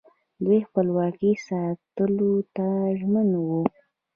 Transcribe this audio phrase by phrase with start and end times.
[0.45, 2.67] دوی خپلواکي ساتلو ته
[2.99, 3.59] ژمن وو